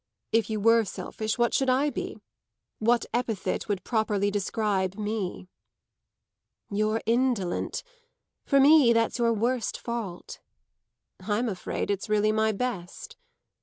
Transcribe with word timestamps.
If 0.31 0.49
you 0.49 0.59
were 0.59 0.83
selfish, 0.83 1.37
what 1.37 1.53
should 1.53 1.69
I 1.69 1.91
be? 1.91 2.17
What 2.79 3.05
epithet 3.13 3.67
would 3.67 3.83
properly 3.83 4.31
describe 4.31 4.95
me?" 4.97 5.47
"You're 6.71 7.03
indolent. 7.05 7.83
For 8.43 8.59
me 8.59 8.93
that's 8.93 9.19
your 9.19 9.31
worst 9.31 9.79
fault." 9.79 10.39
"I'm 11.19 11.47
afraid 11.47 11.91
it's 11.91 12.09
really 12.09 12.31
my 12.31 12.51
best." 12.51 13.15